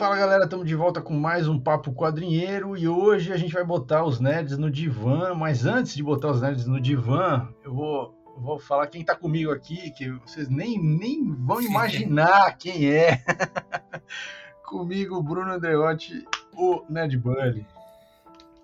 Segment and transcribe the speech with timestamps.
[0.00, 3.62] Fala galera, estamos de volta com mais um Papo Quadrinheiro e hoje a gente vai
[3.62, 8.14] botar os nerds no divã, mas antes de botar os nerds no divã, eu vou,
[8.38, 13.22] vou falar quem está comigo aqui, que vocês nem, nem vão imaginar quem é.
[14.64, 17.66] comigo, Bruno Andreotti, o Nerd Bully.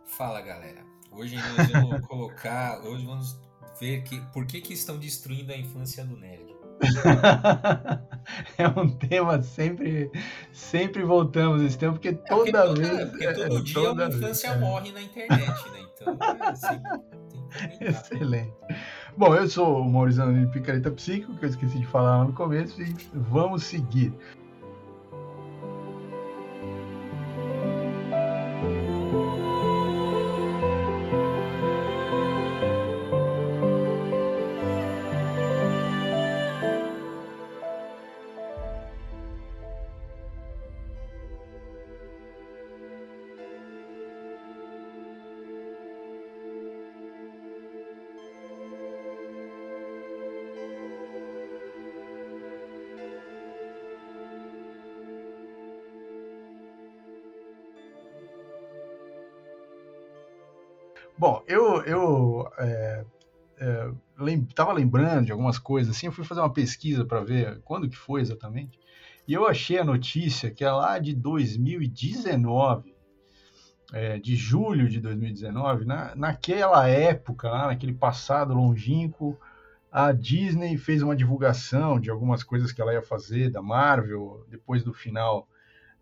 [0.07, 0.81] Fala galera,
[1.13, 3.39] hoje nós vamos colocar, hoje vamos
[3.79, 6.46] ver que, por que, que estão destruindo a infância do nerd.
[8.59, 10.11] é um tema sempre
[10.53, 14.07] sempre voltamos esse tema porque toda, é porque toda vez porque todo é, dia uma
[14.07, 15.87] infância vez, morre na internet né?
[15.95, 16.81] Então é assim,
[17.81, 18.53] excelente.
[19.17, 22.83] Bom eu sou o Maurício de Picareta Psíquico que eu esqueci de falar no começo
[22.83, 24.13] e vamos seguir
[64.57, 67.97] tava lembrando de algumas coisas assim, eu fui fazer uma pesquisa para ver quando que
[67.97, 68.81] foi exatamente,
[69.29, 72.97] e eu achei a notícia que é lá de 2019,
[73.93, 79.39] é, de julho de 2019, na, naquela época, lá, naquele passado longínquo,
[79.93, 84.83] a Disney fez uma divulgação de algumas coisas que ela ia fazer da Marvel depois
[84.83, 85.49] do final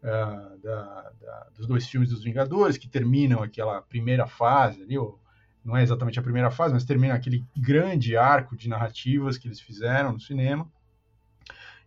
[0.01, 5.19] uh, da, da, dos dois filmes dos Vingadores, que terminam aquela primeira fase ali, ou,
[5.65, 9.61] não é exatamente a primeira fase, mas termina aquele grande arco de narrativas que eles
[9.61, 10.71] fizeram no cinema.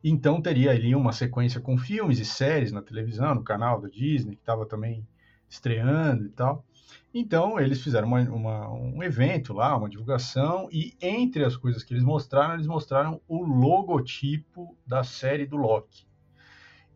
[0.04, 4.36] Então teria ali uma sequência com filmes e séries na televisão, no canal da Disney,
[4.36, 5.06] que estava também
[5.48, 6.66] estreando e tal.
[7.14, 11.94] Então eles fizeram uma, uma, um evento lá, uma divulgação, e entre as coisas que
[11.94, 16.07] eles mostraram, eles mostraram o logotipo da série do Loki.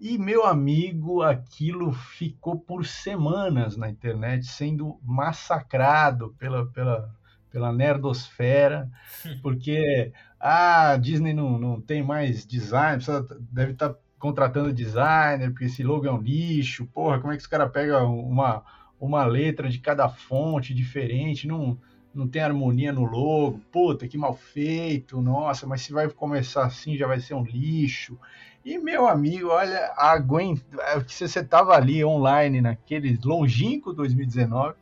[0.04, 7.16] E, meu amigo, aquilo ficou por semanas na internet sendo massacrado pela, pela,
[7.52, 8.90] pela nerdosfera,
[9.44, 15.52] porque a ah, Disney não, não tem mais design, precisa, deve estar tá contratando designer,
[15.52, 18.64] porque esse logo é um lixo, porra, como é que os caras pegam uma,
[19.00, 21.80] uma letra de cada fonte diferente, não,
[22.14, 26.98] não tem harmonia no logo, puta, que mal feito, nossa, mas se vai começar assim
[26.98, 28.18] já vai ser um lixo.
[28.64, 34.76] E, meu amigo, olha, aguenta, é se você estava ali online naquele longínquo 2019,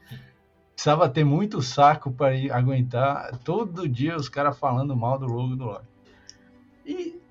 [0.74, 5.66] precisava ter muito saco para aguentar todo dia os caras falando mal do logo do
[5.66, 5.88] Loki.
[6.86, 7.22] E,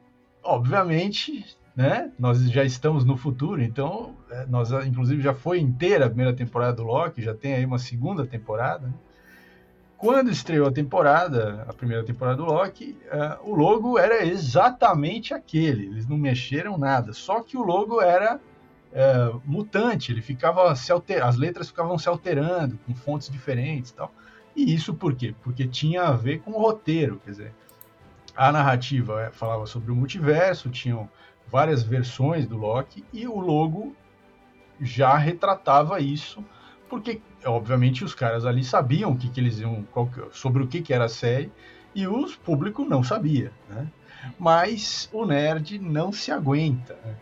[0.43, 1.45] obviamente,
[1.77, 6.33] né, nós já estamos no futuro, então, é, nós, inclusive, já foi inteira a primeira
[6.33, 8.95] temporada do Loki, já tem aí uma segunda temporada, né?
[9.99, 15.87] Quando estreou a temporada, a primeira temporada do Loki, uh, o logo era exatamente aquele.
[15.87, 17.13] Eles não mexeram nada.
[17.13, 20.13] Só que o logo era uh, mutante.
[20.13, 21.27] Ele ficava se alter...
[21.27, 24.13] as letras ficavam se alterando com fontes diferentes, tal.
[24.55, 25.35] E isso por quê?
[25.43, 27.55] Porque tinha a ver com o roteiro, quer dizer,
[28.37, 31.09] a narrativa eh, falava sobre o multiverso, tinham
[31.49, 33.97] várias versões do Loki e o logo
[34.81, 36.45] já retratava isso
[36.89, 39.87] porque obviamente os caras ali sabiam o que, que eles iam
[40.33, 41.51] sobre o que, que era a série
[41.95, 43.89] e o público não sabia, né?
[44.39, 46.99] Mas o nerd não se aguenta.
[47.05, 47.15] Né?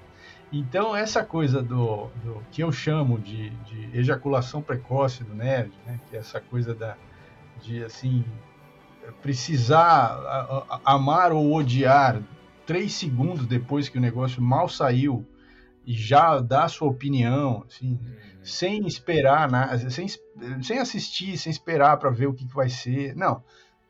[0.52, 6.00] Então essa coisa do, do, que eu chamo de, de, ejaculação precoce do nerd, né?
[6.08, 6.96] Que é essa coisa da
[7.62, 8.24] de assim
[9.22, 12.20] precisar amar ou odiar
[12.66, 15.24] três segundos depois que o negócio mal saiu
[15.86, 18.16] e já dar sua opinião, assim, uhum.
[18.42, 20.06] sem esperar nada, sem,
[20.62, 23.14] sem assistir, sem esperar para ver o que, que, vai ser.
[23.14, 23.42] Não.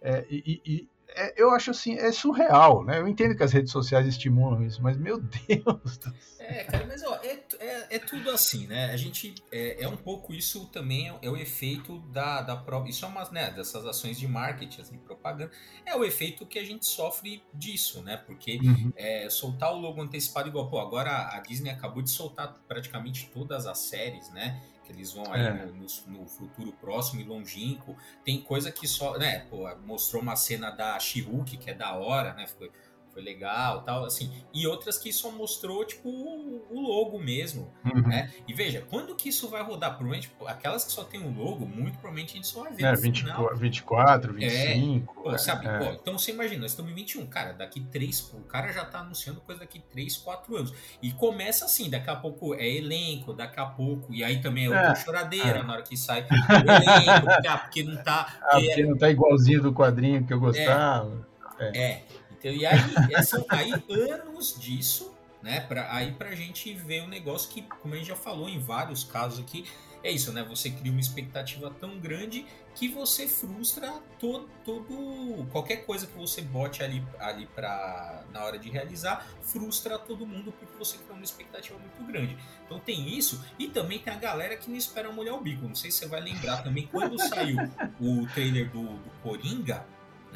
[0.03, 3.01] É, e, e é, eu acho assim, é surreal, né?
[3.01, 5.19] Eu entendo que as redes sociais estimulam isso, mas meu
[5.49, 6.13] Deus do céu.
[6.39, 8.91] É, cara, mas ó, é, é, é tudo assim, né?
[8.93, 9.35] A gente.
[9.51, 12.91] É, é um pouco isso também, é, é o efeito da, da própria.
[12.91, 15.51] Isso é uma, né, dessas ações de marketing, assim, propaganda.
[15.85, 18.19] É o efeito que a gente sofre disso, né?
[18.19, 18.93] Porque uhum.
[18.95, 23.67] é, soltar o logo antecipado igual, pô, agora a Disney acabou de soltar praticamente todas
[23.67, 24.63] as séries, né?
[24.87, 25.53] Que eles vão aí é.
[25.53, 27.97] no, no, no, futuro próximo e longínquo.
[28.25, 32.33] Tem coisa que só, né, pô, mostrou uma cena da she que é da hora,
[32.35, 32.47] né?
[32.47, 32.71] Foi,
[33.17, 34.31] foi legal, tal, assim.
[34.53, 38.03] E outras que só mostrou, tipo, o logo mesmo, uhum.
[38.03, 38.31] né?
[38.47, 39.97] E veja, quando que isso vai rodar?
[39.97, 42.93] Provavelmente, aquelas que só tem o logo, muito provavelmente a gente só vai ver é,
[42.93, 43.57] no 20, final.
[43.57, 45.13] 24, 25.
[45.13, 45.67] É, pô, é, sabe?
[45.67, 45.79] É.
[45.79, 49.01] Pô, então você imagina, nós estamos em 21, cara, daqui 3, o cara já tá
[49.01, 50.75] anunciando coisa daqui 3, 4 anos.
[51.01, 54.69] E começa assim, daqui a pouco é elenco, daqui a pouco, e aí também é
[54.69, 55.63] outra é, choradeira é.
[55.63, 58.37] na hora que sai o elenco, porque, ah, porque não tá...
[58.43, 61.27] Ah, porque não tá igualzinho do quadrinho que eu gostava.
[61.59, 62.03] É.
[62.47, 65.13] Então, e aí, são aí anos disso,
[65.43, 65.61] né?
[65.61, 69.03] Pra, aí pra gente ver um negócio que, como a gente já falou em vários
[69.03, 69.65] casos aqui,
[70.05, 70.45] é isso, né?
[70.45, 72.47] Você cria uma expectativa tão grande
[72.77, 78.59] que você frustra todo, todo qualquer coisa que você bote ali, ali pra, na hora
[78.59, 82.39] de realizar, frustra todo mundo porque você criou uma expectativa muito grande.
[82.65, 85.67] Então tem isso, e também tem a galera que não espera molhar o bico.
[85.67, 87.57] Não sei se você vai lembrar também, quando saiu
[87.99, 89.85] o trailer do, do Coringa,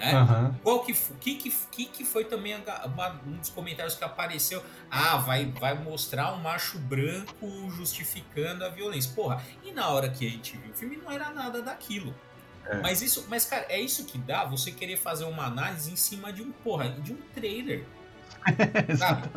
[0.01, 0.15] né?
[0.15, 0.55] Uhum.
[0.63, 2.57] Qual que, que, que, que foi também
[2.87, 4.65] uma, um dos comentários que apareceu?
[4.91, 9.13] Ah, vai, vai mostrar um macho branco justificando a violência.
[9.15, 12.15] Porra, e na hora que a gente viu o filme não era nada daquilo.
[12.65, 12.81] É.
[12.81, 16.33] Mas isso, mas cara, é isso que dá você querer fazer uma análise em cima
[16.33, 17.85] de um porra, de um trailer.
[18.97, 19.29] Sabe?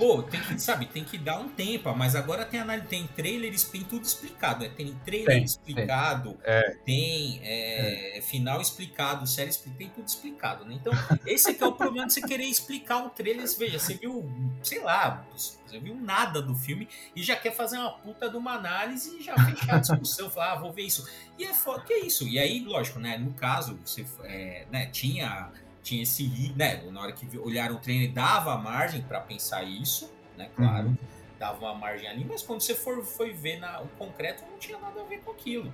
[0.00, 3.64] Pô, tem que, sabe, tem que dar um tempo, mas agora tem análise, tem trailers,
[3.64, 4.72] tem tudo explicado, né?
[4.74, 6.70] Tem trailer tem, explicado, tem, é.
[6.86, 8.22] tem é, é.
[8.22, 10.74] final explicado, série explicada, tem tudo explicado, né?
[10.80, 10.90] Então,
[11.26, 13.46] esse é o problema de você querer explicar um trailer.
[13.58, 14.26] Veja, você viu,
[14.62, 18.54] sei lá, você viu nada do filme e já quer fazer uma puta de uma
[18.54, 21.06] análise e já fechar a discussão, falar, ah, vou ver isso.
[21.38, 22.26] E é foda, que é isso?
[22.26, 23.18] E aí, lógico, né?
[23.18, 25.50] No caso, você é, né, tinha
[25.82, 30.50] tinha esse né, na hora que olharam o treino dava margem para pensar isso, né,
[30.54, 30.96] claro, uhum.
[31.38, 34.78] dava uma margem ali, mas quando você for foi ver na, o concreto não tinha
[34.78, 35.72] nada a ver com aquilo.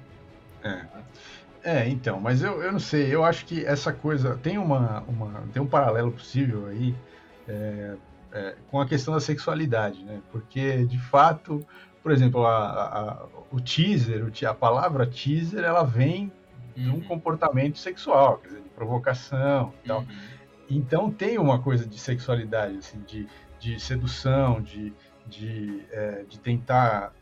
[0.62, 0.84] É.
[1.64, 5.42] É, então, mas eu, eu não sei, eu acho que essa coisa tem uma, uma
[5.52, 6.94] tem um paralelo possível aí
[7.48, 7.96] é,
[8.32, 10.20] é, com a questão da sexualidade, né?
[10.30, 11.66] Porque de fato,
[12.02, 16.30] por exemplo, a, a, o teaser, a palavra teaser, ela vem.
[16.76, 17.00] De um uhum.
[17.00, 20.00] comportamento sexual, quer dizer, provocação e tal.
[20.00, 20.06] Uhum.
[20.68, 23.26] Então tem uma coisa de sexualidade, assim, de,
[23.58, 24.92] de sedução, de,
[25.26, 27.12] de, é, de tentar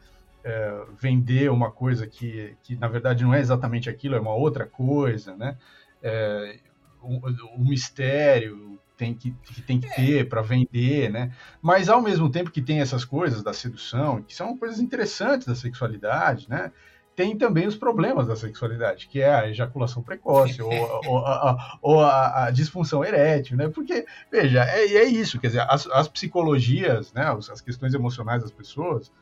[0.42, 4.66] é, vender uma coisa que, que na verdade não é exatamente aquilo, é uma outra
[4.66, 5.56] coisa, né?
[6.02, 6.58] É,
[7.00, 7.20] o,
[7.56, 9.94] o, mistério tem que, que tem que é.
[9.94, 11.32] ter para vender, né?
[11.62, 15.54] Mas ao mesmo tempo que tem essas coisas da sedução, que são coisas interessantes da
[15.54, 16.72] sexualidade, né?
[17.16, 20.72] Tem também os problemas da sexualidade, que é a ejaculação precoce ou,
[21.06, 23.68] ou, a, ou a, a, disfunção erétil, né?
[23.68, 28.50] Porque, veja, é, é isso, quer dizer, as, as psicologias, né, as questões emocionais das
[28.50, 29.12] pessoas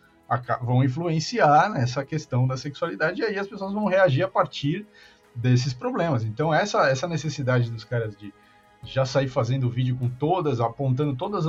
[0.62, 4.86] vão influenciar nessa questão da sexualidade e aí as pessoas vão reagir a partir
[5.34, 6.24] desses problemas.
[6.24, 8.32] Então, essa, essa necessidade dos caras de
[8.84, 11.46] já sair fazendo vídeo com todas, apontando todos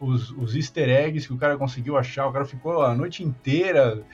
[0.00, 4.04] os, os easter eggs que o cara conseguiu achar, o cara ficou a noite inteira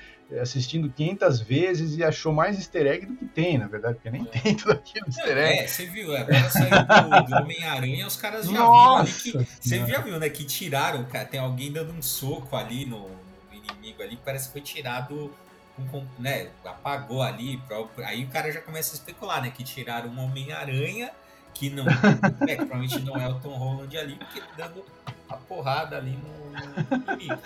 [0.41, 4.23] assistindo 500 vezes e achou mais easter egg do que tem, na verdade, porque nem
[4.23, 4.25] é.
[4.25, 5.59] tem tudo aquilo easter egg.
[5.61, 9.69] É, você viu, agora saiu do, do Homem-Aranha, os caras já Nossa viram ali que.
[9.69, 10.29] Você já viu, né?
[10.29, 14.53] Que tiraram, cara, tem alguém dando um soco ali no, no inimigo ali, parece que
[14.53, 15.33] foi tirado.
[15.79, 17.61] Um, né, apagou ali,
[18.07, 19.51] aí o cara já começa a especular, né?
[19.51, 21.11] Que tiraram um Homem-Aranha
[21.59, 24.85] que não, é, provavelmente não é o Tom Holland ali, porque dando
[25.29, 27.39] a porrada ali no, no inimigo.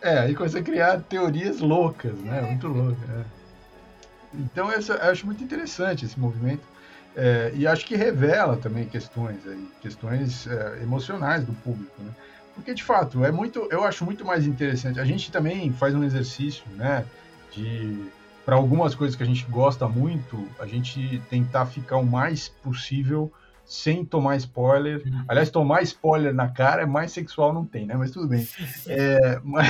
[0.00, 2.38] É, aí começa a criar teorias loucas, né?
[2.38, 2.42] É.
[2.42, 3.10] Muito loucas.
[3.10, 3.24] É.
[4.34, 6.62] Então essa, eu acho muito interessante esse movimento.
[7.14, 12.10] É, e acho que revela também questões aí, questões é, emocionais do público, né?
[12.54, 14.98] Porque de fato é muito, eu acho muito mais interessante.
[14.98, 17.04] A gente também faz um exercício, né?
[17.52, 18.10] De
[18.44, 23.32] para algumas coisas que a gente gosta muito, a gente tentar ficar o mais possível
[23.72, 25.02] sem tomar spoiler.
[25.06, 25.24] Uhum.
[25.26, 27.94] Aliás, tomar spoiler na cara é mais sexual, não tem, né?
[27.94, 28.46] Mas tudo bem.
[28.86, 29.66] É, mas,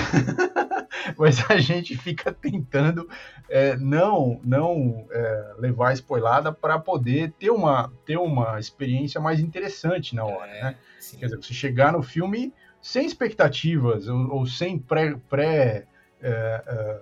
[1.17, 3.09] mas, a gente fica tentando
[3.49, 10.17] é, não não é, levar spoilada para poder ter uma, ter uma experiência mais interessante
[10.17, 10.77] na hora, é, né?
[10.99, 11.19] Sim.
[11.19, 15.87] Quer dizer, você chegar no filme sem expectativas ou, ou sem pré, pré
[16.21, 17.01] é,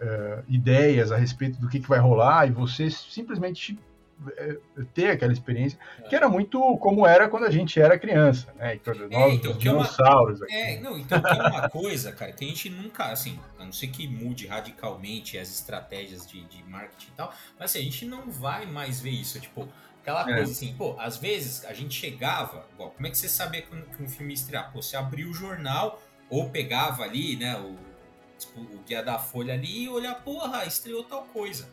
[0.00, 3.78] é, ideias a respeito do que, que vai rolar e você simplesmente
[4.94, 6.08] ter aquela experiência, é.
[6.08, 8.78] que era muito como era quando a gente era criança, né?
[8.82, 10.40] Quando é, nós, então, dinossauros.
[10.42, 13.38] É, uma, é, não, então que é uma coisa, cara, que a gente nunca, assim,
[13.58, 17.80] a não ser que mude radicalmente as estratégias de, de marketing e tal, mas assim,
[17.80, 19.68] a gente não vai mais ver isso, tipo,
[20.00, 20.34] aquela é.
[20.36, 24.02] coisa assim, pô, às vezes a gente chegava, igual, como é que você sabia que
[24.02, 24.72] um, filme ia estrear?
[24.72, 27.76] Pô, você abria o jornal ou pegava ali, né, o,
[28.38, 31.68] tipo, o guia da Folha ali e olhar, porra, estreou tal coisa.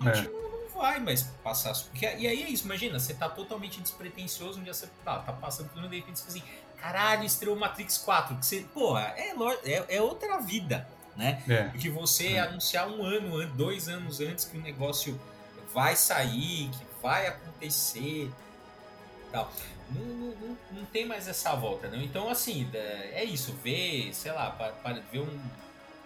[0.00, 0.47] A gente não
[0.78, 1.74] vai mais passar.
[1.74, 5.32] Porque, e aí é isso, imagina, você tá totalmente despretensioso, um dia você tá, tá
[5.32, 6.42] passando por um de repente você assim,
[6.76, 8.36] caralho, estreou Matrix 4.
[8.36, 11.42] Que você, porra, é, é, é outra vida, né?
[11.48, 11.64] É.
[11.64, 12.40] Porque você é.
[12.40, 15.20] anunciar um ano, dois anos antes que o negócio
[15.74, 18.30] vai sair, que vai acontecer
[19.30, 19.52] tal.
[19.90, 22.00] Não, não, não, tem mais essa volta, não.
[22.00, 23.52] Então, assim, é isso.
[23.64, 25.40] Ver, sei lá, para, para ver um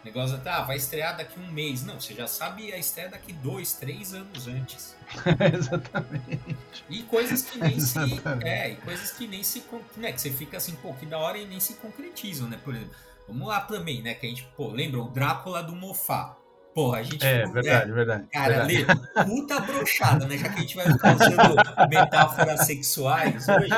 [0.05, 1.85] negócio, tá, vai estrear daqui um mês.
[1.85, 4.97] Não, você já sabe a estreia daqui dois, três anos antes.
[5.55, 6.85] Exatamente.
[6.89, 8.23] E coisas que nem Exatamente.
[8.23, 8.49] se.
[8.49, 9.65] É, e coisas que nem se.
[9.97, 12.59] Né, que você fica assim, pô, que da hora e nem se concretizam, né?
[12.63, 12.95] Por exemplo,
[13.29, 14.15] vamos lá também, né?
[14.15, 16.37] Que a gente, pô, lembra o Drácula do Mofá.
[16.75, 17.25] Porra, a gente.
[17.25, 18.27] É, ficou, verdade, é, verdade.
[18.33, 19.01] Cara, verdade.
[19.15, 20.39] Lê, puta brochada, né?
[20.39, 23.69] Já que a gente vai ficar usando metáforas sexuais hoje.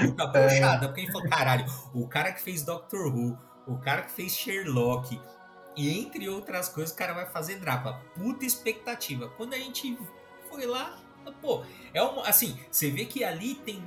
[0.00, 0.84] Puta brochada.
[0.84, 0.88] É.
[0.88, 4.36] Porque a gente falou, caralho, o cara que fez Doctor Who, o cara que fez
[4.36, 5.20] Sherlock,
[5.76, 8.02] e entre outras coisas, o cara vai fazer Drácula.
[8.14, 9.28] Puta expectativa.
[9.36, 9.98] Quando a gente
[10.50, 10.98] foi lá,
[11.40, 11.64] pô,
[11.94, 12.28] é uma.
[12.28, 13.82] Assim, você vê que ali tem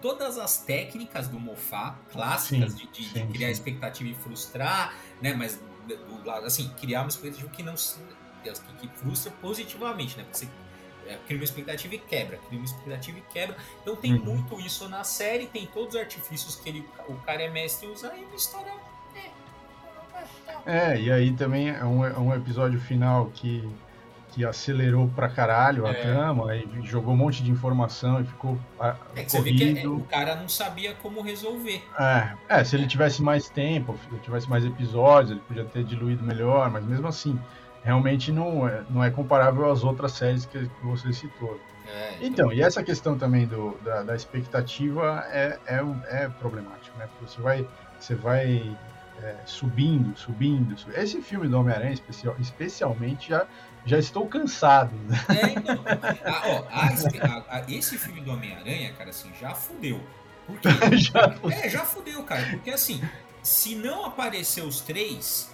[0.00, 3.52] todas as técnicas do Mofá, clássicas, sim, de, de, sim, de, criar sim.
[3.52, 5.34] expectativa e frustrar, né?
[5.34, 10.24] Mas do lado, assim, criar uma expectativa que não que, que frustra positivamente, né?
[10.24, 10.48] Porque você
[11.06, 13.56] é, cria uma expectativa e quebra, cria uma expectativa e quebra.
[13.82, 14.24] Então tem uhum.
[14.24, 18.16] muito isso na série, tem todos os artifícios que ele, o cara é mestre usar
[18.16, 18.72] e uma história.
[20.66, 23.68] É, é e aí também é um, é um episódio final que
[24.38, 25.94] que acelerou pra caralho a é.
[25.94, 29.58] trama e jogou um monte de informação e ficou a, é que corrido.
[29.58, 31.82] Você vê que é, o cara não sabia como resolver.
[31.98, 35.82] É, é se ele tivesse mais tempo, se ele tivesse mais episódios, ele podia ter
[35.82, 37.38] diluído melhor, mas mesmo assim,
[37.82, 41.58] realmente não é, não é comparável às outras séries que, que você citou.
[41.86, 42.28] É, então...
[42.46, 42.52] então...
[42.52, 47.08] e essa questão também do, da, da expectativa é, é, é problemático, né?
[47.08, 47.66] Porque você vai,
[47.98, 48.76] você vai
[49.22, 50.98] é, subindo, subindo, subindo.
[50.98, 53.46] Esse filme do Homem-Aranha, especial, especialmente, já
[53.84, 54.94] já estou cansado.
[55.06, 55.16] Né?
[55.30, 55.84] É, então,
[56.44, 60.00] ó, a, a, esse filme do Homem-Aranha, cara, assim, já fudeu.
[60.46, 62.44] Porque, já é, já fudeu, cara.
[62.50, 63.02] Porque assim,
[63.42, 65.50] se não aparecer os três,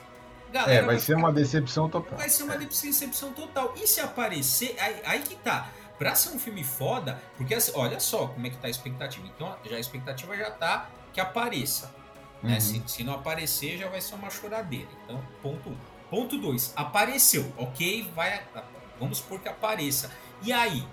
[0.53, 0.73] galera.
[0.73, 2.19] É, vai, vai ser ficar, uma decepção total.
[2.19, 3.75] Vai ser uma decepção total.
[3.77, 5.69] E se aparecer, aí, aí que tá.
[5.99, 9.25] Pra ser um filme foda, porque assim, olha só como é que tá a expectativa.
[9.27, 11.95] Então, já a expectativa já tá que apareça.
[12.45, 12.55] Né?
[12.55, 12.61] Uhum.
[12.61, 14.89] Se, se não aparecer, já vai ser uma choradeira.
[15.05, 15.77] Então, ponto um.
[16.11, 16.75] Ponto 2.
[16.77, 17.51] Apareceu.
[17.57, 18.41] Ok, vai.
[19.01, 20.13] Vamos supor que apareça.
[20.43, 20.87] E aí?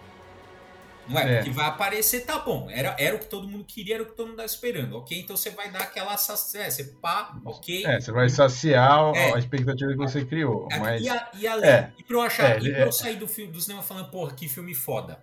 [1.08, 1.34] Não é?
[1.34, 1.36] é?
[1.36, 2.70] Porque vai aparecer, tá bom.
[2.72, 4.98] Era, era o que todo mundo queria, era o que todo mundo estava esperando.
[4.98, 5.20] Ok?
[5.20, 6.14] Então você vai dar aquela.
[6.14, 7.86] É, você pá, ok.
[7.86, 9.34] É, você vai saciar é.
[9.34, 10.70] a expectativa que você criou.
[10.80, 11.02] Mas...
[11.02, 11.70] E, a, e além.
[11.70, 11.92] É.
[11.98, 12.52] E pra eu achar.
[12.52, 15.20] É, e pra eu sair do, filme, do cinema falando, porra, que filme foda.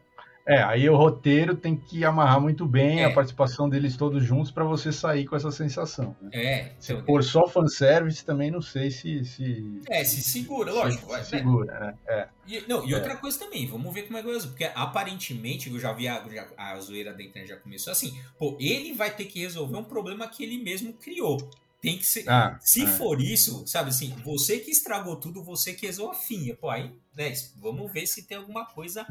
[0.49, 3.05] É, aí o roteiro tem que amarrar muito bem é.
[3.05, 6.17] a participação deles todos juntos para você sair com essa sensação.
[6.23, 6.31] Né?
[6.33, 6.73] É.
[6.81, 9.26] Se então, for só fanservice, também não sei se.
[9.26, 11.14] se é, se segura, lógico.
[11.17, 11.95] Se, se segura, né?
[12.09, 12.28] É.
[12.47, 12.97] E, não, e é.
[12.97, 16.25] outra coisa também, vamos ver como é que vai Porque aparentemente, eu já vi a,
[16.33, 18.19] já, a zoeira da internet já começou assim.
[18.38, 21.37] Pô, ele vai ter que resolver um problema que ele mesmo criou.
[21.81, 22.29] Tem que ser.
[22.29, 22.87] Ah, se é.
[22.87, 26.57] for isso, sabe assim, você que estragou tudo, você que exou a finha.
[26.57, 29.07] Pô, aí, né, vamos ver se tem alguma coisa.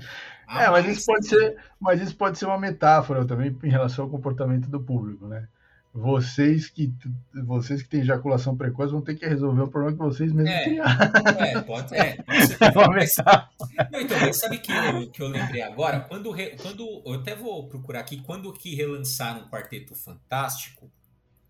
[0.49, 4.11] É, mas isso pode ser, mas isso pode ser uma metáfora também em relação ao
[4.11, 5.47] comportamento do público, né?
[5.93, 6.93] Vocês que
[7.33, 10.63] vocês que têm ejaculação precoce vão ter que resolver o problema que vocês mesmos é,
[10.65, 11.39] criaram.
[11.39, 12.57] É, pode, é, pode ser.
[12.61, 13.49] É uma metáfora.
[13.91, 16.01] Não, então, mas sabe que eu, que eu lembrei agora?
[16.01, 20.91] Quando, quando eu até vou procurar aqui, quando que relançaram o Quarteto Fantástico,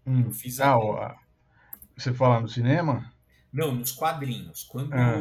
[0.07, 0.23] Hum.
[0.25, 1.15] Eu fiz ah, a...
[1.97, 3.11] você fala no cinema?
[3.51, 4.63] Não, nos quadrinhos.
[4.63, 5.19] Quando, ah.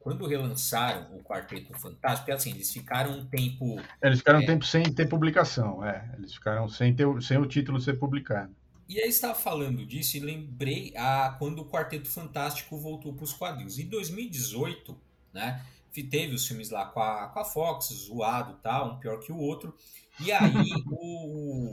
[0.00, 3.80] quando relançaram o Quarteto Fantástico, assim, eles ficaram um tempo.
[4.02, 4.42] Eles ficaram é...
[4.42, 6.10] um tempo sem ter publicação, é.
[6.18, 8.54] Eles ficaram sem, ter, sem o título ser publicado.
[8.88, 13.32] E aí estava falando disso e lembrei a, quando o Quarteto Fantástico voltou para os
[13.32, 13.78] quadrinhos.
[13.78, 14.96] Em 2018,
[15.32, 15.64] né?
[15.92, 19.38] Teve os filmes lá com a, com a Fox, zoado tal, um pior que o
[19.38, 19.74] outro.
[20.20, 20.52] E aí
[20.92, 21.65] o,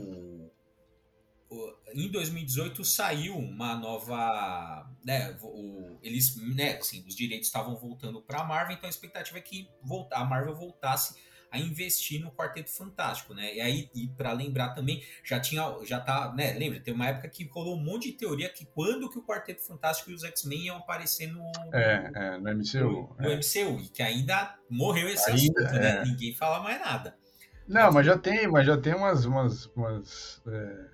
[1.94, 8.40] em 2018 saiu uma nova, né, o, eles, né, assim, os direitos estavam voltando para
[8.40, 9.68] a Marvel, então a expectativa é que
[10.10, 11.14] a Marvel voltasse
[11.52, 13.54] a investir no Quarteto Fantástico, né?
[13.54, 16.52] E aí, e para lembrar também, já tinha, já tá, né?
[16.54, 19.62] Lembra, tem uma época que rolou um monte de teoria que quando que o Quarteto
[19.62, 23.36] Fantástico e os X-Men iam aparecer no, é, é, no MCU, no, é.
[23.36, 25.90] MCU e que ainda morreu esse ainda, assunto, né?
[26.00, 26.04] É.
[26.04, 27.16] Ninguém fala mais nada.
[27.68, 30.93] Não, mas já tem, mas já tem umas, umas, umas é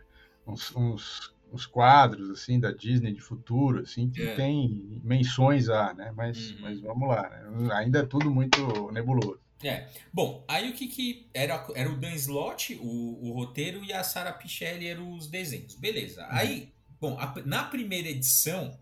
[0.50, 4.34] uns, uns, uns, quadros assim da Disney de futuro assim que é.
[4.34, 6.12] tem menções a, né?
[6.16, 6.56] Mas, uhum.
[6.60, 7.68] mas vamos lá, né?
[7.74, 9.40] ainda é tudo muito nebuloso.
[9.62, 9.88] É.
[10.12, 14.02] Bom, aí o que que era era o Dan Slott, o, o roteiro e a
[14.02, 15.74] Sarah Pichelli eram os desenhos.
[15.74, 16.22] Beleza.
[16.22, 16.28] Uhum.
[16.30, 18.78] Aí, bom, a, na primeira edição,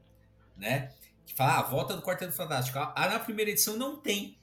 [0.57, 0.93] né,
[1.27, 2.79] que fala ah, a volta do Quarteto Fantástico.
[2.79, 4.39] A, a, na primeira edição não tem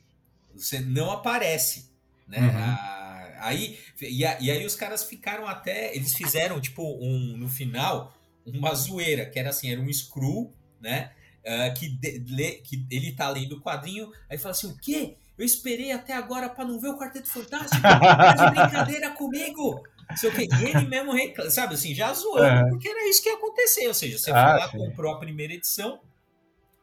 [0.55, 1.91] você não aparece,
[2.27, 2.39] né?
[2.39, 2.50] Uhum.
[2.55, 3.05] Ah,
[3.48, 5.96] aí, e, e aí os caras ficaram até.
[5.96, 8.14] Eles fizeram, tipo, um, no final,
[8.46, 11.12] uma zoeira, que era assim, era um screw, né?
[11.48, 15.16] ah, que, de- lê- que ele tá lendo o quadrinho, aí fala assim: o quê?
[15.38, 17.82] Eu esperei até agora pra não ver o Quarteto Fantástico?
[17.82, 19.84] Tá de brincadeira comigo?
[20.10, 20.48] Não sei o quê.
[20.50, 22.70] E ele mesmo reclama, sabe assim, já zoando, É.
[22.70, 23.88] porque era isso que ia acontecer.
[23.88, 24.78] Ou seja, você Ah, foi lá, sim.
[24.78, 26.00] comprou a primeira edição.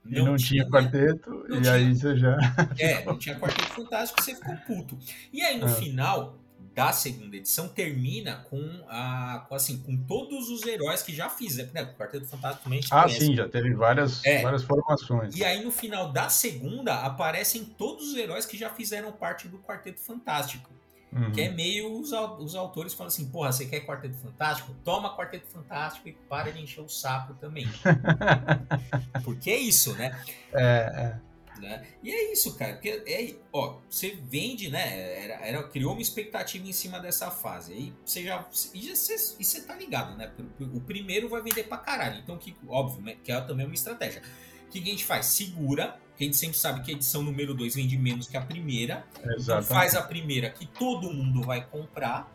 [0.04, 1.72] E não, tinha quarteto, não e tinha.
[1.74, 2.36] aí você já.
[2.78, 4.98] É, não tinha Quarteto Fantástico, você ficou puto.
[5.32, 5.74] E aí, no É.
[5.74, 6.38] final
[6.74, 11.70] da segunda edição, termina com, a, com, assim, com todos os heróis que já fizeram.
[11.72, 11.82] Né?
[11.82, 13.26] O Quarteto Fantástico também a gente Ah, conhece.
[13.26, 14.42] sim, já teve várias, É.
[14.42, 15.36] várias formações.
[15.36, 19.58] E aí, no final da segunda, aparecem todos os heróis que já fizeram parte do
[19.58, 20.70] Quarteto Fantástico.
[21.12, 21.30] Uhum.
[21.30, 24.74] Que é meio os, os autores falam assim: porra, você quer Quarteto Fantástico?
[24.82, 27.68] Toma Quarteto Fantástico e para de encher o saco também.
[29.22, 30.18] Porque é isso, né?
[30.54, 31.14] É,
[31.60, 31.86] né?
[32.02, 32.74] E é isso, cara.
[32.74, 35.22] Porque é, ó, você vende, né?
[35.24, 37.72] Era, era- criou uma expectativa em cima dessa fase.
[37.72, 38.44] Aí você já.
[38.74, 40.32] E você, tá ligado, né?
[40.60, 42.18] O primeiro vai vender pra caralho.
[42.20, 43.16] Então, que, óbvio, né?
[43.22, 44.22] que é também uma estratégia.
[44.66, 45.26] O que a gente faz?
[45.26, 46.00] Segura.
[46.16, 49.06] Que a gente sempre sabe que a edição número 2 vende menos que a primeira.
[49.40, 52.30] Então faz a primeira que todo mundo vai comprar.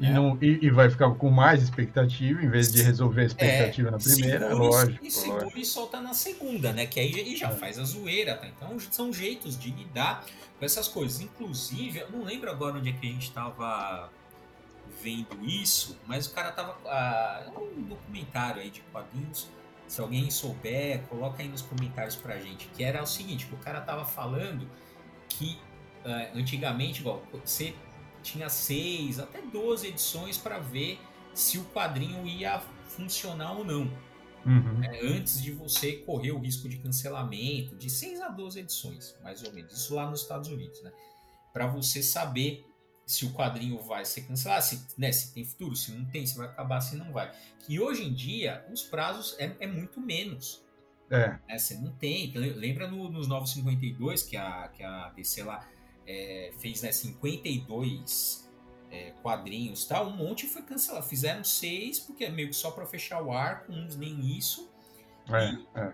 [0.00, 3.92] E, não, e, e vai ficar com mais expectativa, em vez de resolver a expectativa
[3.92, 5.06] na É, primeira, segura e- lógico.
[5.06, 5.58] E segura lógico.
[5.60, 6.84] e solta na segunda, né?
[6.86, 7.54] Que aí e já É.
[7.54, 8.46] faz a zoeira, tá?
[8.48, 10.24] Então são jeitos de lidar
[10.58, 11.20] com essas coisas.
[11.20, 14.10] Inclusive, eu não lembro agora onde é que a gente tava
[15.00, 16.76] vendo isso, mas o cara tava.
[16.86, 19.48] Ah, é um documentário aí de quadrinhos.
[19.86, 22.68] Se alguém souber, coloca aí nos comentários pra gente.
[22.74, 24.68] Que era o seguinte: que o cara tava falando
[25.28, 25.56] que
[26.04, 27.74] ah, antigamente, igual, você
[28.24, 30.98] tinha seis, até 12 edições para ver
[31.34, 33.90] se o quadrinho ia funcionar ou não.
[34.46, 34.78] Uhum.
[34.78, 35.00] né?
[35.02, 39.52] Antes de você correr o risco de cancelamento, de 6 a 12 edições, mais ou
[39.52, 39.72] menos.
[39.72, 40.92] Isso lá nos Estados Unidos, né?
[41.52, 42.66] Para você saber
[43.06, 46.36] se o quadrinho vai ser cancelado, se, né, se tem futuro, se não tem, se
[46.36, 47.32] vai acabar, se não vai.
[47.60, 50.62] Que hoje em dia, os prazos é, é muito menos.
[51.10, 51.58] É, né?
[51.58, 52.32] Você não tem.
[52.34, 55.66] Lembra no- nos Novos 52 que a, que a DC lá
[56.06, 58.50] é, fez né, 52
[58.90, 61.06] é, quadrinhos tal, um monte foi cancelado.
[61.06, 64.70] Fizeram seis, porque é meio que só para fechar o arco, uns nem isso.
[65.28, 65.92] é, é.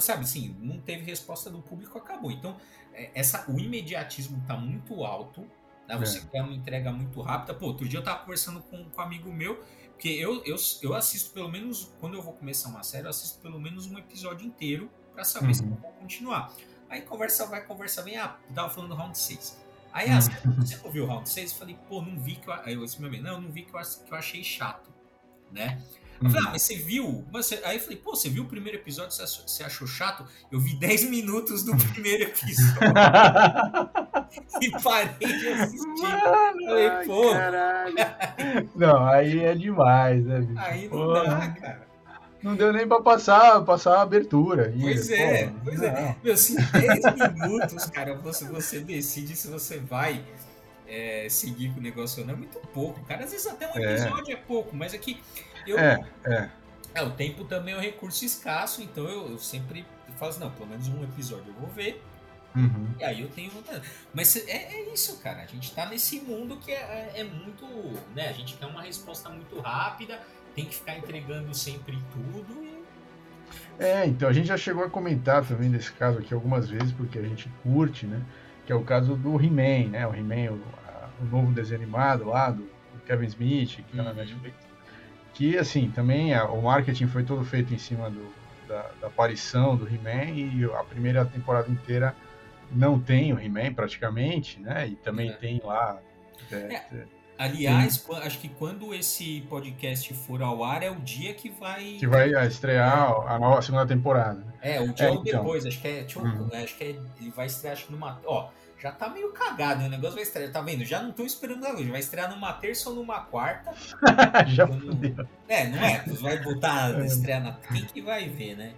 [0.00, 2.30] Sabe assim, não teve resposta do público, acabou.
[2.30, 2.56] Então,
[2.92, 5.42] é, essa, o imediatismo tá muito alto.
[5.86, 5.96] Né?
[5.98, 6.22] Você É.
[6.22, 7.54] quer uma entrega muito rápida.
[7.54, 10.94] Pô, outro dia eu tava conversando com, com um amigo meu, porque eu, eu, eu
[10.94, 14.46] assisto pelo menos, quando eu vou começar uma série, eu assisto pelo menos um episódio
[14.46, 15.76] inteiro para saber se eu Uhum.
[15.76, 16.52] vou continuar.
[16.94, 19.58] Aí conversa vai, conversa vem, ah, tava falando do round 6.
[19.92, 21.50] Aí, ah, você- não viu o round 6?
[21.52, 22.52] Eu falei, pô, não vi que eu.
[22.52, 24.90] Aí eu disse, meu amigo, não, eu não vi que eu, que eu achei chato,
[25.50, 25.80] né?
[26.22, 27.24] Eu falei, ah, mas você viu?
[27.32, 29.86] Mas você- Aí eu falei, pô, você viu o primeiro episódio, você achou, você achou
[29.88, 30.24] chato?
[30.52, 32.78] Eu vi 10 minutos do primeiro episódio
[34.62, 36.02] e parei de assistir.
[36.02, 37.32] Mano, Falei, pô.
[37.32, 37.94] caralho.
[38.76, 40.60] Não, aí é demais, né, bicho?
[40.60, 41.88] Aí não Porra, dá, cara.
[42.44, 44.72] Não deu nem pra passar, passar a abertura.
[44.80, 45.88] Pois é, porra, pois não.
[45.88, 46.16] é.
[46.22, 50.22] Meu, se em 10 minutos, cara, você, você decide se você vai
[50.86, 53.24] é, seguir com o negócio ou não, é muito pouco, cara.
[53.24, 53.94] Às vezes até um É.
[53.94, 55.20] episódio é, pouco, mas aqui
[55.66, 55.78] eu.
[55.78, 56.48] É, é.
[56.94, 59.84] É, o tempo também é um recurso escasso, então eu, eu sempre
[60.16, 62.00] falo assim, não, pelo menos um episódio eu vou ver,
[62.54, 62.86] Uhum.
[63.00, 63.82] e aí eu tenho vontade.
[64.12, 65.42] Mas é, é isso, cara.
[65.42, 67.66] A gente tá nesse mundo que é, é muito.
[68.14, 68.28] né?
[68.28, 70.20] A gente quer uma resposta muito rápida,
[70.54, 72.74] tem que ficar entregando sempre tudo e.
[73.78, 77.18] É, então a gente já chegou a comentar também desse caso aqui algumas vezes, porque
[77.18, 78.20] a gente curte, né?
[78.66, 80.06] Que é o caso do He-Man, né?
[80.06, 84.02] O He-Man, o, a- o novo desenho animado lá do, do Kevin Smith, que tá
[84.02, 84.16] na Uhum.
[84.16, 84.56] Netflix.
[85.34, 88.32] Que, assim, também a- o marketing foi todo feito em cima do,
[88.68, 92.14] da, da aparição do He-Man e a primeira temporada inteira
[92.70, 94.86] não tem o He-Man praticamente, né?
[94.88, 95.32] E também É.
[95.34, 95.98] tem lá.
[96.52, 96.74] é, É.
[96.92, 97.04] é,
[97.36, 101.96] Aliás, quan- acho que quando esse podcast for ao ar é o dia que vai.
[101.98, 104.34] que vai é, estrear a nova segunda temporada.
[104.40, 104.52] né?
[104.62, 105.40] É, o dia É, ou então.
[105.40, 106.00] depois, acho que é.
[106.02, 106.48] Deixa eu- Uhum.
[106.52, 106.88] acho que é,
[107.20, 108.20] ele vai estrear acho que numa.
[108.24, 108.48] Ó,
[108.80, 109.86] já tá meio cagado, né?
[109.88, 110.84] o negócio vai estrear, tá vendo?
[110.84, 113.72] Já não tô esperando hoje, vai estrear numa terça ou numa quarta.
[114.46, 115.26] já fudeu.
[115.48, 116.04] É, não é?
[116.20, 117.04] Vai botar, É.
[117.06, 117.52] estrear na.
[117.72, 118.72] Quem que vai ver, né?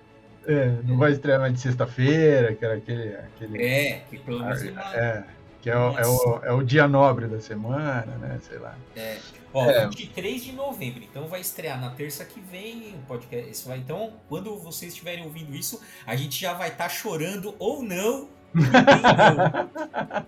[0.47, 3.17] É, não vai estrear mais de sexta-feira, que era aquele.
[3.17, 4.97] aquele É, que pelo menos uma.
[4.97, 5.25] é,
[5.67, 8.39] que é o, é, o, é o dia nobre da semana, né?
[8.41, 8.79] Sei lá.
[8.95, 9.19] É.
[9.53, 9.89] Ó, É.
[9.89, 13.69] 23 de novembro, então vai estrear na terça que vem o podcast.
[13.71, 18.29] Então, quando vocês estiverem ouvindo isso, a gente já vai estar chorando ou não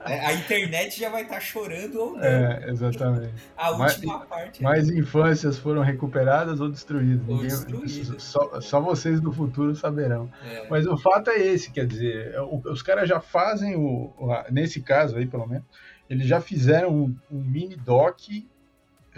[0.05, 2.25] a internet já vai estar tá chorando ou não.
[2.25, 3.33] É, exatamente.
[3.57, 4.63] A última mais, parte.
[4.63, 7.27] Mais infâncias foram recuperadas ou destruídas.
[7.29, 8.23] Ou Ninguém, destruídas.
[8.23, 10.31] Só, só vocês do futuro saberão.
[10.45, 10.67] É.
[10.69, 12.35] Mas o fato é esse, quer dizer,
[12.67, 14.13] os caras já fazem o.
[14.51, 15.65] Nesse caso aí, pelo menos,
[16.09, 18.21] eles já fizeram um, um mini doc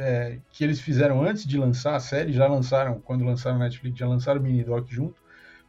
[0.00, 3.98] é, que eles fizeram antes de lançar a série, já lançaram, quando lançaram na Netflix,
[3.98, 5.20] já lançaram o mini doc junto,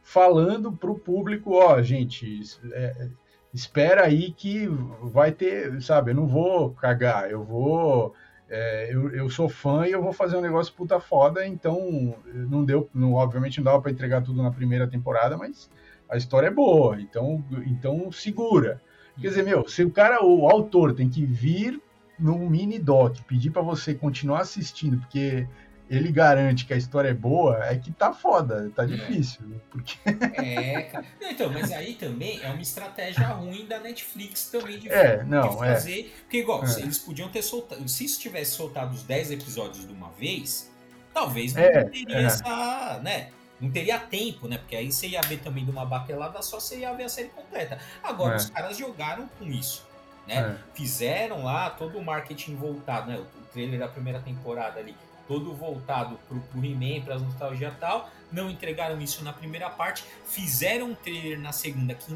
[0.02, 2.40] falando para o público, ó, gente,
[2.72, 3.08] é,
[3.52, 4.66] espera aí que
[5.02, 8.14] vai ter, sabe, eu não vou cagar, eu vou.
[8.48, 12.64] É, eu, eu sou fã e eu vou fazer um negócio puta foda, então não
[12.64, 15.70] deu, não, obviamente não dava para entregar tudo na primeira temporada, mas
[16.06, 18.82] a história é boa, então, então segura.
[19.18, 21.80] Quer dizer, meu, se o cara, o autor tem que vir
[22.18, 25.46] num mini doc, pedir para você continuar assistindo, porque
[25.92, 28.86] ele garante que a história é boa, é que tá foda, tá é.
[28.86, 29.60] difícil.
[29.70, 29.98] Porque...
[30.06, 31.04] É, cara.
[31.20, 35.50] Não, então, mas aí também é uma estratégia ruim da Netflix também de, é, não,
[35.50, 35.58] de é.
[35.58, 36.00] fazer.
[36.00, 36.20] É.
[36.22, 36.80] Porque, igual, é.
[36.80, 37.86] eles podiam ter soltado.
[37.88, 40.72] Se isso tivesse soltado os 10 episódios de uma vez,
[41.12, 42.24] talvez não é, teria é.
[42.24, 42.98] essa.
[43.02, 43.28] né?
[43.60, 44.56] Não teria tempo, né?
[44.56, 47.28] Porque aí você ia ver também de uma baquelada só, você ia ver a série
[47.28, 47.78] completa.
[48.02, 49.86] Agora, os caras jogaram com isso.
[50.26, 50.56] Né?
[50.72, 53.18] Fizeram lá todo o marketing voltado, né?
[53.18, 54.96] O trailer da primeira temporada ali
[55.32, 58.10] todo voltado pro, pro He-Man, pras nostalgia e tal.
[58.30, 62.12] Não entregaram isso na primeira parte, fizeram um trailer na segunda que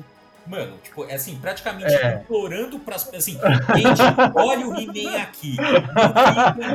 [0.46, 2.20] Mano, tipo, é assim, praticamente é.
[2.22, 4.00] implorando pras assim, gente,
[4.33, 5.57] olha o He-Man aqui.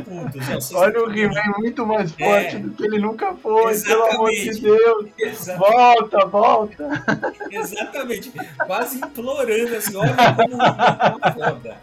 [0.03, 2.25] Putos, olha o He-Man muito mais é.
[2.25, 2.59] forte é.
[2.59, 4.09] do que ele nunca foi, Exatamente.
[4.09, 5.07] pelo amor de Deus.
[5.17, 5.73] Exatamente.
[5.73, 7.03] Volta, volta.
[7.49, 8.33] Exatamente.
[8.67, 11.77] Quase implorando, assim, olha como o He-Man tá foda.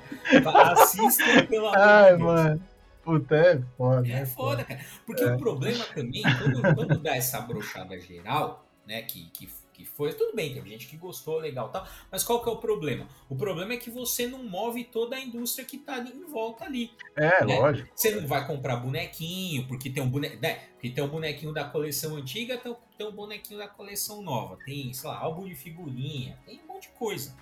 [0.73, 2.23] Assistam, pelo amor Ai, de Deus.
[2.23, 2.61] Mano.
[3.09, 4.07] Puta, é foda.
[4.07, 4.85] É, é foda, cara.
[5.07, 5.35] Porque é.
[5.35, 10.37] o problema também, quando, quando dá essa brochada geral, né, que, que, que foi, tudo
[10.37, 13.09] bem, tem gente que gostou, legal tal, mas qual que é o problema?
[13.27, 16.67] O problema é que você não move toda a indústria que tá ali em volta
[16.67, 16.91] ali.
[17.17, 17.59] É, né?
[17.59, 17.89] lógico.
[17.97, 21.65] Você não vai comprar bonequinho, porque tem um bonequinho, né, porque tem um bonequinho da
[21.65, 26.39] coleção antiga, tem, tem um bonequinho da coleção nova, tem, sei lá, álbum de figurinha,
[26.45, 27.35] tem um monte de coisa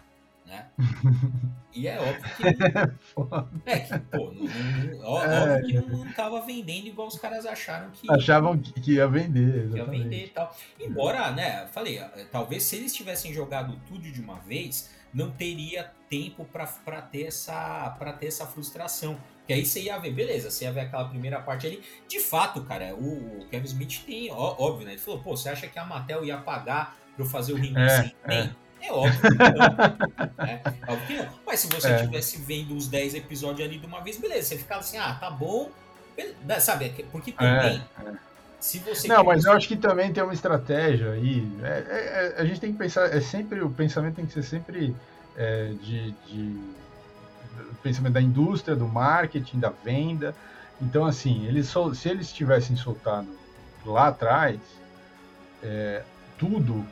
[0.46, 0.66] né?
[1.76, 2.46] E é óbvio que.
[3.70, 4.46] é que, pô, não,
[4.98, 8.10] não, óbvio que não, tava vendendo igual os caras acharam que.
[8.10, 9.68] Achavam que ia vender.
[9.68, 10.56] Que ia vender e tal.
[10.80, 12.00] Embora, né, falei,
[12.32, 17.94] talvez se eles tivessem jogado tudo de uma vez, não teria tempo para ter essa
[18.18, 19.18] ter essa frustração.
[19.46, 21.82] Que aí você ia ver, beleza, você ia ver aquela primeira parte ali.
[22.08, 24.92] De fato, cara, o, Kevin Smith tem, ó, óbvio, né?
[24.92, 27.92] Ele falou, pô, você acha que a Mattel ia pagar pra eu fazer o remix
[27.92, 28.12] é?
[28.24, 28.50] É.
[28.86, 30.44] É óbvio que não.
[30.44, 30.62] né?
[30.88, 31.28] Óbvio que não.
[31.46, 32.40] Mas se você estivesse é.
[32.40, 34.48] vendo os 10 episódios ali de uma vez, beleza.
[34.48, 35.70] Você ficava assim, ah, tá bom.
[36.16, 36.60] Beleza.
[36.60, 36.86] Sabe?
[36.86, 37.82] É porque também.
[38.04, 38.12] É, é.
[38.60, 41.46] Se você não, mas eu acho que também tem uma estratégia aí.
[41.62, 44.96] É, é, a gente tem que pensar, é sempre o pensamento tem que ser sempre
[45.82, 46.58] de, de
[47.82, 50.34] pensamento da indústria, do marketing, da venda.
[50.80, 53.28] Então, assim, eles se eles tivessem soltado
[53.84, 54.58] lá atrás,
[55.62, 56.02] é,
[56.38, 56.84] tudo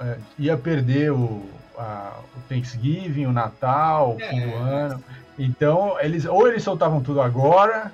[0.00, 1.44] é, ia perder o,
[1.76, 5.04] a, o Thanksgiving, o Natal, o é, fim do ano.
[5.38, 7.92] Então, eles ou eles soltavam tudo agora,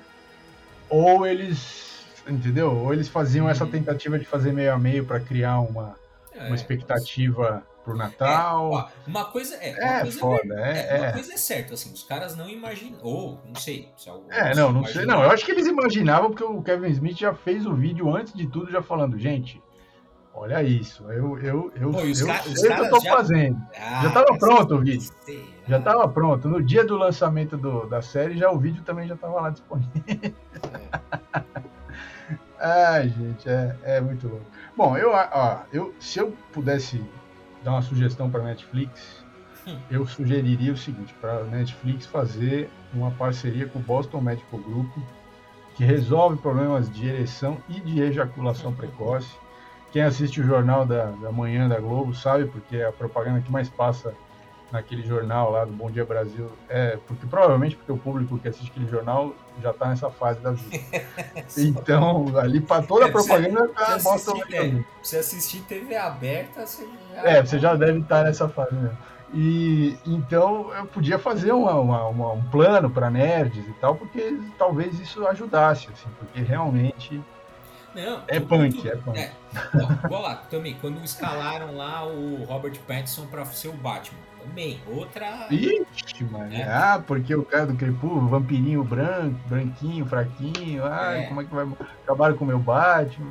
[0.89, 2.75] ou eles, entendeu?
[2.75, 3.71] Ou eles faziam essa uhum.
[3.71, 5.95] tentativa de fazer meio a meio para criar uma,
[6.33, 8.71] é, uma expectativa pro Natal.
[8.71, 11.73] É, ó, uma coisa é, uma é coisa foda, é, é, uma coisa é certa,
[11.73, 13.89] assim, os caras não imaginam, ou não sei.
[13.97, 15.23] Se é, não, não sei, não.
[15.23, 18.47] Eu acho que eles imaginavam porque o Kevin Smith já fez o vídeo antes de
[18.47, 19.61] tudo já falando, gente,
[20.41, 23.11] Olha isso, eu, eu, eu, Pô, eu sei o que eu tô já...
[23.17, 23.61] fazendo.
[23.77, 25.11] Ah, já estava pronto o vídeo.
[25.67, 26.47] Já estava pronto.
[26.47, 29.91] No dia do lançamento do, da série, já o vídeo também já estava lá disponível.
[30.07, 30.31] É.
[32.57, 34.45] Ai, gente, é, é muito louco.
[34.77, 37.03] Bom, eu, ó, eu, se eu pudesse
[37.61, 39.25] dar uma sugestão para Netflix,
[39.67, 39.77] hum.
[39.91, 44.89] eu sugeriria o seguinte: para Netflix fazer uma parceria com o Boston Medical Group,
[45.75, 49.29] que resolve problemas de ereção e de ejaculação precoce
[49.91, 53.69] quem assiste o jornal da, da manhã da Globo sabe, porque a propaganda que mais
[53.69, 54.13] passa
[54.71, 58.69] naquele jornal lá do Bom Dia Brasil é porque provavelmente porque o público que assiste
[58.69, 60.79] aquele jornal já está nessa fase da vida.
[61.57, 66.87] então, ali para toda a propaganda você mostra assistir, é, você assistir TV aberta, você
[67.13, 68.97] já É, você já deve estar tá nessa fase mesmo.
[69.33, 74.37] E então eu podia fazer uma, uma, uma, um plano para nerds e tal, porque
[74.57, 77.21] talvez isso ajudasse, assim, porque realmente
[77.95, 79.19] não, é punk, é punk.
[79.19, 79.31] É.
[80.09, 84.19] Ó, lá, também, quando escalaram lá o Robert Pattinson pra ser o Batman.
[84.39, 85.47] Também, outra.
[85.51, 86.53] Ixi, mano.
[86.53, 86.63] É.
[86.63, 90.85] Ah, porque o cara do Crepúsculo, vampirinho branco, branquinho, fraquinho.
[90.85, 91.27] Ai, é.
[91.27, 91.67] como é que vai.
[92.03, 93.29] Acabaram com o meu Batman.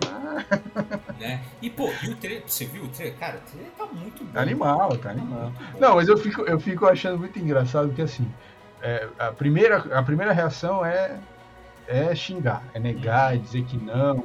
[1.18, 1.40] Né?
[1.61, 3.18] E, pô, e o trailer, você viu o trailer?
[3.18, 4.38] Cara, o trailer tá muito bom.
[4.38, 5.53] Animal, tá animal.
[5.81, 8.31] Não, mas eu fico, eu fico achando muito engraçado que, assim,
[8.83, 11.18] é, a, primeira, a primeira reação é,
[11.87, 14.25] é xingar, é negar, é dizer que não.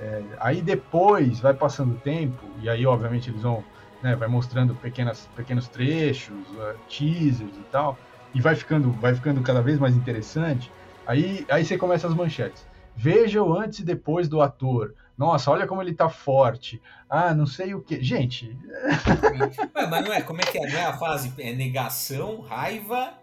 [0.00, 3.64] É, aí depois vai passando o tempo, e aí, obviamente, eles vão,
[4.02, 7.96] né, vai mostrando pequenas, pequenos trechos, uh, teasers e tal,
[8.34, 10.70] e vai ficando, vai ficando cada vez mais interessante.
[11.06, 12.66] Aí, aí você começa as manchetes.
[12.96, 14.94] Veja o antes e depois do ator.
[15.16, 16.82] Nossa, olha como ele tá forte.
[17.08, 18.02] Ah, não sei o que.
[18.02, 18.56] Gente.
[19.76, 20.68] Ué, mas não é, como é que é?
[20.68, 23.14] Não é a fase é negação, raiva,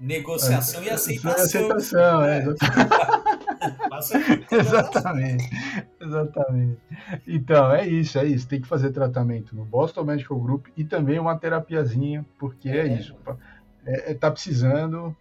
[0.00, 1.70] negociação e aceitação.
[1.70, 2.44] Aceitação, é.
[4.50, 5.50] exatamente.
[6.06, 6.78] exatamente.
[7.26, 8.48] Então, é isso, é isso.
[8.48, 12.94] Tem que fazer tratamento no Boston Medical Group e também uma terapiazinha, porque é, é
[12.94, 13.14] isso.
[13.84, 15.14] É, é, tá precisando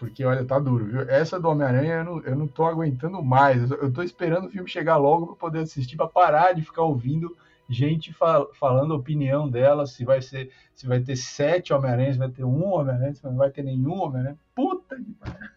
[0.00, 1.02] porque, olha, tá duro, viu?
[1.02, 3.70] Essa do Homem-Aranha eu não, eu não tô aguentando mais.
[3.70, 7.36] Eu tô esperando o filme chegar logo para poder assistir, para parar de ficar ouvindo
[7.68, 12.18] gente fal falando a opinião dela, se vai ser, se vai ter sete Homem-Aranhas, se
[12.18, 14.38] vai ter um Homem-Aranha, se não vai ter nenhum Homem-Aranha.
[14.54, 15.50] Puta que pariu.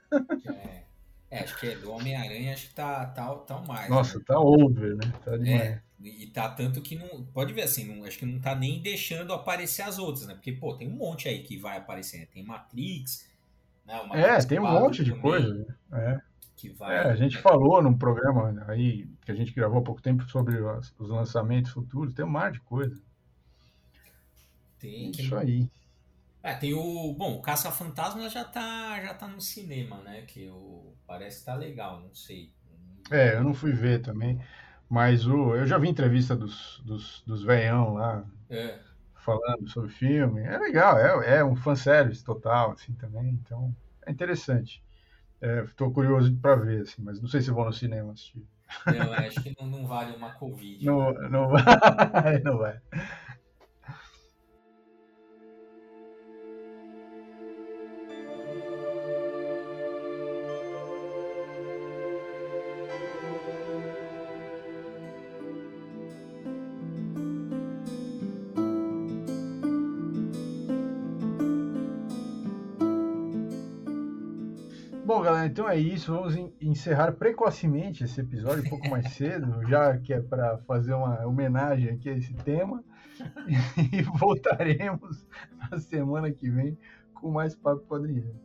[0.54, 0.84] É,
[1.34, 3.89] é, acho que é do Homem-Aranha acho que tá, tá, tá mais.
[3.89, 4.24] Nossa, né?
[4.28, 5.12] tá over, né?
[5.26, 5.62] Tá demais.
[5.62, 7.24] É, e tá tanto que não.
[7.34, 10.36] Pode ver assim, não, acho que não tá nem deixando aparecer as outras, né?
[10.36, 12.28] Porque, pô, tem um monte aí que vai aparecer, né?
[12.32, 13.28] Tem Matrix,
[13.84, 14.00] né?
[14.13, 15.78] é, tem um monte de também, coisa.
[15.91, 16.22] É.
[16.56, 20.04] Que vai, é, a gente falou num programa aí que a gente gravou há pouco
[20.04, 23.02] tempo sobre os, os lançamentos futuros, tem um mar de coisa.
[24.78, 25.10] Tem.
[25.10, 25.67] Isso aí.
[26.43, 27.13] É, tem o.
[27.17, 30.23] Bom, o Caça-Fantasma já tá, já tá no cinema, né?
[30.23, 32.51] Que o, parece que tá legal, não sei.
[33.10, 34.39] É, eu não fui ver também.
[34.89, 38.23] Mas o, eu já vi entrevista dos, dos, dos veião lá.
[38.49, 38.77] É
[39.23, 40.41] falando sobre o filme.
[40.41, 43.29] É legal, é, é um fanservice total, assim, também.
[43.29, 43.73] Então,
[44.06, 44.84] é interessante.
[45.65, 48.45] Estou é, curioso para ver, assim, mas não sei se vou no cinema assistir.
[48.88, 50.86] Não, acho que não, não vale uma Covid.
[50.86, 51.29] Não, né?
[51.29, 51.63] não vai.
[52.43, 52.79] não vai.
[75.22, 76.13] Galera, então é isso.
[76.13, 81.26] Vamos encerrar precocemente esse episódio, um pouco mais cedo, já que é para fazer uma
[81.26, 82.84] homenagem aqui a esse tema.
[83.94, 85.28] E voltaremos
[85.70, 86.78] na semana que vem
[87.13, 88.36] com mais Papo Quadrinheiro.